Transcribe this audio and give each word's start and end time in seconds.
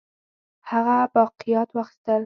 هغه 0.69 0.97
باقیات 1.15 1.69
واخیستل. 1.75 2.19